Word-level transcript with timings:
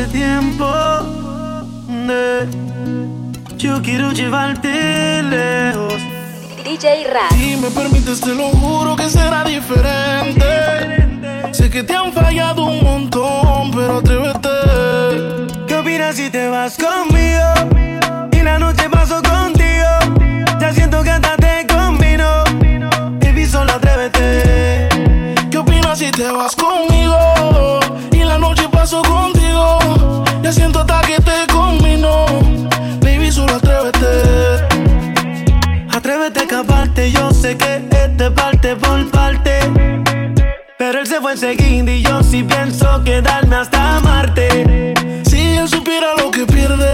hace 0.00 0.12
tiempo, 0.12 0.66
yo 3.56 3.82
quiero 3.82 4.12
llevarte 4.12 5.22
lejos. 5.22 5.94
DJ 6.64 7.04
Ra. 7.12 7.28
Si 7.30 7.56
me 7.56 7.70
permites, 7.70 8.20
te 8.20 8.34
lo 8.34 8.48
juro 8.48 8.96
que 8.96 9.08
será 9.08 9.44
diferente. 9.44 10.44
Sé 11.52 11.68
que 11.68 11.82
te 11.82 11.94
han 11.94 12.12
fallado 12.12 12.64
un 12.64 12.82
montón, 12.82 13.70
pero 13.72 13.98
atrévete. 13.98 15.66
¿Qué 15.66 15.76
opinas 15.76 16.16
si 16.16 16.30
te 16.30 16.48
vas 16.48 16.76
conmigo? 16.76 18.28
Y 18.32 18.42
la 18.42 18.58
noche 18.58 18.88
paso 18.88 19.20
contigo. 19.22 20.38
Ya 20.60 20.72
siento 20.72 21.02
que 21.02 21.10
hasta 21.10 21.36
te 21.36 21.66
combino. 21.66 22.44
Baby, 23.20 23.46
solo 23.46 23.72
atrévete. 23.72 24.88
¿Qué 25.50 25.58
opinas 25.58 25.98
si 25.98 26.10
te 26.10 26.30
vas 26.30 26.56
conmigo? 26.56 26.59
Atrévete 36.00 36.40
a 36.40 36.42
escaparte, 36.44 37.12
yo 37.12 37.30
sé 37.30 37.58
que 37.58 37.76
es 37.76 38.16
de 38.16 38.30
parte 38.30 38.74
por 38.74 39.10
parte. 39.10 39.60
Pero 40.78 40.98
él 40.98 41.06
se 41.06 41.20
fue 41.20 41.32
enseguida 41.32 41.92
y 41.92 42.02
yo 42.02 42.22
sí 42.22 42.42
pienso 42.42 43.04
quedarme 43.04 43.56
hasta 43.56 43.98
amarte. 43.98 44.94
Si 45.28 45.58
él 45.58 45.68
supiera 45.68 46.14
lo 46.16 46.30
que 46.30 46.46
pierde, 46.46 46.90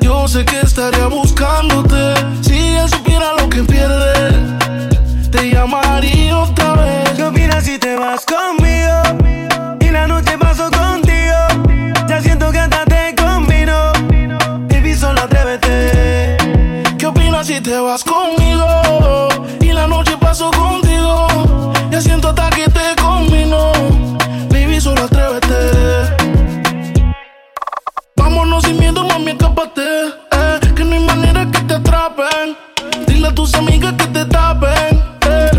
yo 0.00 0.28
sé 0.28 0.44
que 0.44 0.60
estaría 0.60 1.08
buscándote. 1.08 2.14
Si 2.42 2.56
él 2.56 2.88
supiera 2.88 3.32
lo 3.36 3.48
que 3.48 3.64
pierde, 3.64 4.32
te 5.32 5.50
llamaría 5.50 6.38
otra 6.38 6.74
vez. 6.74 7.39
Tus 33.32 33.54
amigas 33.54 33.94
que 33.94 34.06
te 34.06 34.24
tapen. 34.24 35.02
Eh, 35.22 35.50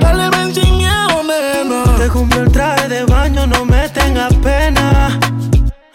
dale, 0.00 0.30
ven 0.30 0.54
sin 0.54 0.76
miedo, 0.76 1.22
nena. 1.22 1.96
Te 1.96 2.08
compré 2.08 2.40
el 2.40 2.52
traje 2.52 2.88
de 2.88 3.04
baño, 3.04 3.46
no 3.46 3.64
me 3.64 3.88
tengas 3.88 4.34
pena. 4.34 5.18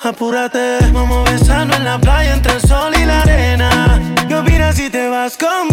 Apúrate, 0.02 0.80
vamos 0.92 1.28
a 1.28 1.32
besarnos 1.32 1.78
en 1.78 1.86
la 1.86 1.98
playa 1.98 2.34
entre 2.34 2.54
el 2.54 2.62
sol 2.62 2.94
y 3.00 3.06
la 3.06 3.22
arena. 3.22 4.02
¿Qué 4.28 4.36
opinas 4.36 4.76
si 4.76 4.90
te 4.90 5.08
vas 5.10 5.38
conmigo? 5.38 5.73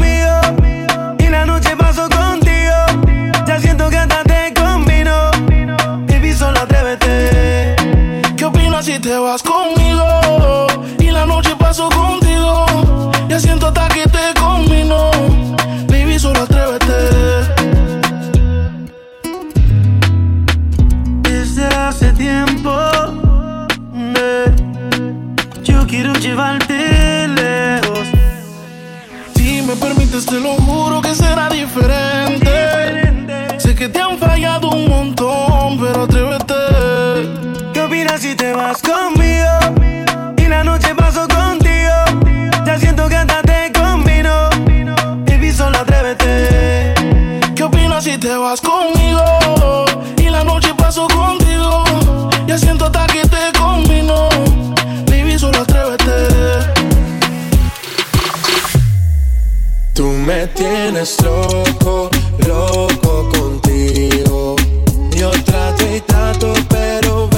Te 38.41 38.55
vas 38.55 38.81
conmigo? 38.81 40.35
Y 40.39 40.47
la 40.47 40.65
noche 40.65 40.95
paso 40.95 41.29
contigo. 41.29 41.97
Ya 42.65 42.79
siento 42.79 43.07
que 43.07 43.17
hasta 43.17 43.43
te 43.43 43.71
combino. 43.79 44.49
Baby, 45.27 45.53
solo 45.53 45.79
atrévete. 45.79 46.95
¿Qué 47.55 47.63
opinas 47.63 48.03
si 48.05 48.17
te 48.17 48.35
vas 48.35 48.63
conmigo? 48.63 49.85
Y 50.17 50.31
la 50.31 50.43
noche 50.43 50.73
paso 50.75 51.07
contigo. 51.09 51.85
Ya 52.47 52.57
siento 52.57 52.87
hasta 52.87 53.07
que 53.09 53.23
te 53.29 53.59
combino. 53.59 54.31
Baby, 55.07 55.39
solo 55.39 55.61
atrévete. 55.61 56.17
Tú 59.93 60.07
me 60.07 60.47
tienes 60.47 61.19
loco, 61.23 62.09
loco 62.49 63.29
contigo. 63.35 64.57
Yo 65.11 65.31
trato 65.45 65.85
y 65.95 66.01
trato, 66.01 66.55
pero 66.71 67.29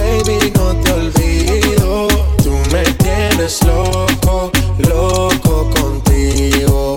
tienes 3.42 3.64
loco, 3.64 4.52
loco 4.88 5.70
contigo. 5.70 6.96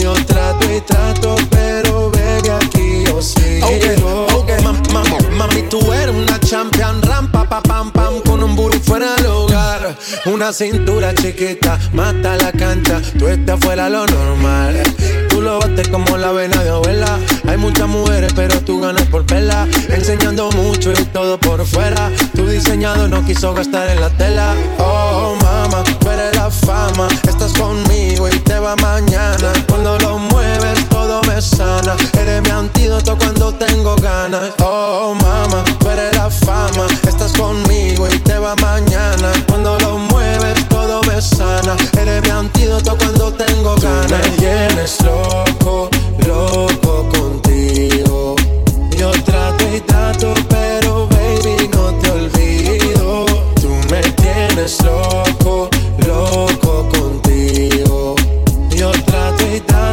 Yo 0.00 0.12
trato 0.26 0.72
y 0.72 0.80
trato, 0.82 1.34
pero 1.50 2.10
baby 2.10 2.48
aquí 2.50 3.04
yo 3.04 3.20
sigo. 3.20 3.66
Ok, 3.66 4.34
ok, 4.34 4.50
mam- 4.62 4.82
mam- 4.92 5.30
mami, 5.36 5.62
tú 5.68 5.92
eres 5.92 6.14
una 6.14 6.38
champion, 6.40 7.02
rampa, 7.02 7.48
pa, 7.48 7.60
pam, 7.62 7.90
pam, 7.90 8.20
con 8.20 8.42
un 8.44 8.54
burro 8.54 8.78
fuera 8.80 9.14
del 9.16 9.26
hogar. 9.26 9.96
Una 10.26 10.52
cintura 10.52 11.14
chiquita, 11.14 11.78
mata 11.92 12.36
la 12.36 12.52
cancha, 12.52 13.00
tú 13.18 13.26
estás 13.28 13.58
fuera 13.60 13.88
lo 13.88 14.06
normal. 14.06 14.82
Tú 15.28 15.40
lo 15.40 15.58
bates 15.58 15.88
como 15.88 16.16
la 16.16 16.30
vena 16.30 16.62
de 16.62 16.70
abuela. 16.70 17.18
Hay 17.48 17.56
muchas 17.56 17.88
mujeres, 17.88 18.32
pero 18.36 18.60
tú 18.60 18.80
ganas 18.80 19.06
por 19.06 19.24
vela. 19.26 19.66
Enseñando 19.88 20.50
mucho 20.52 20.92
y 20.92 21.04
todo 21.06 21.38
por 21.40 21.64
fuera. 21.66 22.10
Tu 22.34 22.46
diseñado 22.46 23.08
no 23.08 23.24
quiso 23.24 23.52
gastar 23.54 23.88
en 23.88 24.00
la 24.00 24.10
tela. 24.10 24.54
Oh, 24.78 25.34
mama, 25.62 25.84
tú 26.00 26.10
eres 26.10 26.34
la 26.36 26.50
fama. 26.50 27.08
Estás 27.28 27.52
conmigo 27.52 28.28
y 28.28 28.38
te 28.40 28.58
va 28.58 28.74
mañana. 28.76 29.52
Cuando 29.68 29.98
lo 29.98 30.18
mueves, 30.18 30.88
todo 30.88 31.20
me 31.22 31.40
sana. 31.40 31.96
Eres 32.18 32.42
mi 32.42 32.50
antídoto 32.50 33.16
cuando 33.18 33.52
tengo 33.54 33.94
ganas. 33.96 34.50
Oh, 34.62 35.14
mama, 35.14 35.64
tú 35.78 35.88
eres 35.90 36.14
la 36.16 36.30
fama. 36.30 36.86
Estás 37.06 37.32
conmigo 37.32 38.08
y 38.08 38.18
te 38.20 38.38
va 38.38 38.54
mañana. 38.56 38.91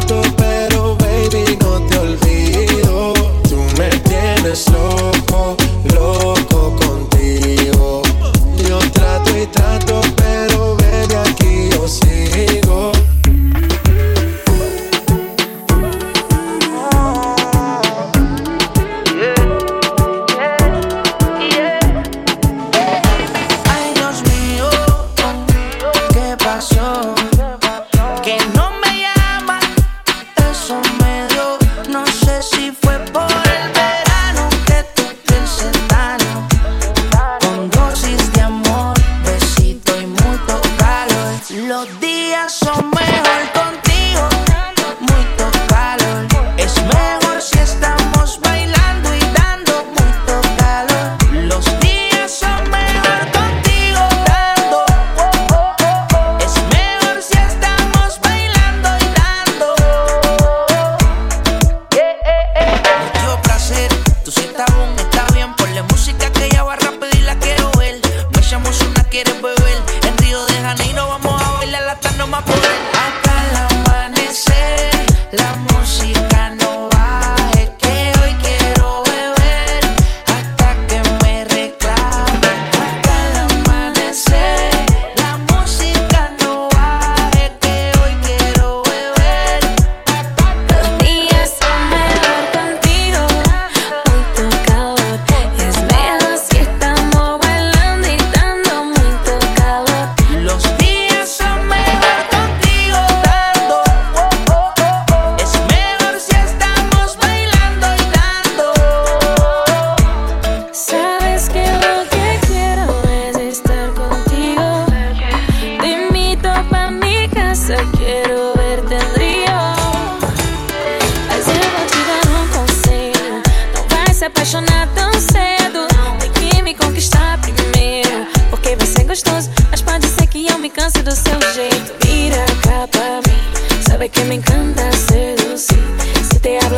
Trato 0.00 0.39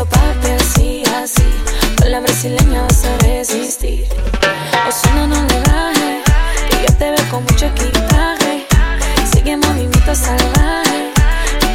Si 0.02 0.08
te 0.08 0.19
hablo 0.19 0.34
papi 0.34 0.50
así, 0.50 1.02
así, 1.22 1.43
con 1.96 2.10
la 2.10 2.20
brasileña 2.20 2.82
vas 2.82 3.04
a 3.04 3.19
resistir. 3.19 4.08
O 4.12 5.26
no, 5.26 5.37
le 5.46 5.60
baje, 5.60 6.22
que 6.70 6.87
yo 6.87 6.96
te 6.99 7.10
veo 7.10 7.31
con 7.31 7.44
mucho 7.44 7.66
equipaje. 7.66 8.66
Sigue 9.32 9.56
movimiento 9.56 10.14
salvaje, 10.14 11.12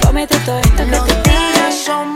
comete 0.05 0.37
todo 0.39 0.59
esto 0.59 0.83
que 1.05 1.13
te 1.13 1.71
son 1.85 2.15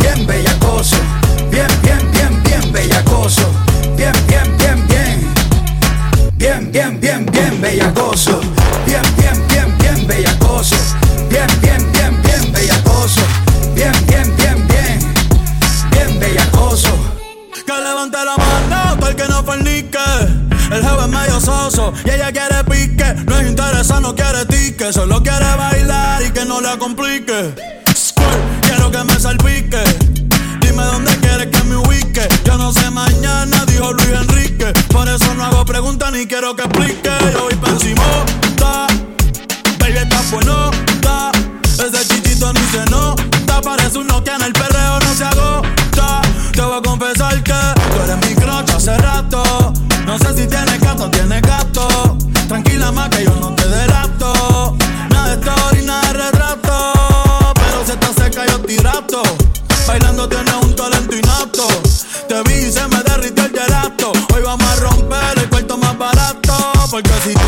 Bien, 6.71 6.97
bien, 7.01 7.25
bien, 7.25 7.25
bien 7.31 7.61
bellacoso. 7.61 8.39
Bien, 8.85 9.01
bien, 9.17 9.45
bien, 9.49 9.77
bien 9.77 10.07
bellacoso. 10.07 10.75
Bien, 11.29 11.47
bien, 11.61 11.91
bien, 11.91 12.21
bien 12.23 12.51
bellacoso. 12.53 13.21
Bien, 13.75 13.91
bien, 14.07 14.33
bien, 14.37 14.67
bien. 14.67 15.13
Bien 15.91 16.17
bellacoso. 16.17 16.97
Que 17.65 17.73
levante 17.73 18.17
la 18.23 18.37
mano, 18.37 18.97
todo 18.97 19.09
el 19.09 19.15
que 19.17 19.27
no 19.27 19.43
fornique. 19.43 19.97
El 20.71 20.81
jefe 20.81 21.01
es 21.01 21.07
medio 21.09 21.39
soso 21.41 21.93
y 22.05 22.09
ella 22.09 22.31
quiere 22.31 22.63
pique. 22.63 23.15
No 23.25 23.37
es 23.37 23.49
interesa, 23.49 23.99
no 23.99 24.15
quiere 24.15 24.45
tique. 24.45 24.93
Solo 24.93 25.21
quiere 25.21 25.53
bailar 25.57 26.23
y 26.23 26.31
que 26.31 26.45
no 26.45 26.61
la 26.61 26.77
complique. 26.77 27.53
Que 36.55 36.63
explique. 36.63 37.09
Yo 37.33 37.43
voy 37.43 37.55
pa' 37.55 37.69
encima, 37.69 38.25
baby, 39.79 39.97
está 39.97 40.21
bueno, 40.31 40.71
Ese 41.63 42.07
chichito 42.07 42.51
ni 42.53 42.59
se 42.71 42.85
nota. 42.89 43.61
Parece 43.61 43.97
un 43.97 44.07
Nokia 44.07 44.35
en 44.35 44.43
el 44.43 44.53
perreo, 44.53 44.99
no 44.99 45.13
se 45.13 45.23
agota. 45.23 46.21
Te 46.53 46.61
voy 46.61 46.77
a 46.77 46.81
confesar 46.81 47.41
que 47.43 47.53
tú 47.53 48.03
eres 48.03 48.27
mi 48.27 48.35
crocha 48.35 48.77
hace 48.77 48.97
rato. 48.97 49.73
No 50.05 50.17
sé 50.17 50.35
si 50.35 50.47
tienes 50.47 50.79
gato 50.79 51.05
o 51.05 51.09
tienes 51.09 51.41
gato. 51.41 52.17
Tranquila 52.47 52.91
más 52.91 53.09
que 53.09 53.23
yo 53.23 53.35
no 53.39 53.53
te 53.55 53.67
delato. 53.67 54.75
Nada 55.09 55.35
de 55.35 55.41
story, 55.41 55.85
nada 55.85 56.01
de 56.07 56.13
retrato. 56.13 57.53
Pero 57.53 57.85
si 57.85 57.91
estás 57.91 58.15
seca 58.15 58.45
yo 58.47 58.59
te. 58.59 59.21
Bailando 59.87 60.27
tienes 60.27 60.53
un 60.55 60.75
talento 60.75 60.90
girls 67.03 67.25
he 67.25 67.40